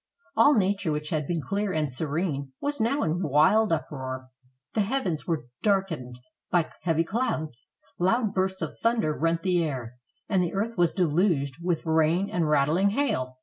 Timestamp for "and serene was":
1.71-2.79